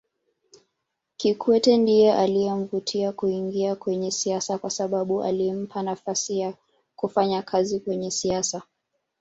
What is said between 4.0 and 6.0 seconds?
siasa kwasababu alimpa